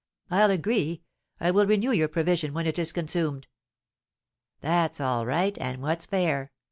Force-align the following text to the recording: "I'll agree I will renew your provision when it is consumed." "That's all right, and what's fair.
"I'll 0.31 0.49
agree 0.49 1.03
I 1.39 1.51
will 1.51 1.67
renew 1.67 1.91
your 1.91 2.07
provision 2.07 2.55
when 2.55 2.65
it 2.65 2.79
is 2.79 2.91
consumed." 2.91 3.47
"That's 4.59 4.99
all 4.99 5.27
right, 5.27 5.55
and 5.59 5.79
what's 5.83 6.07
fair. 6.07 6.51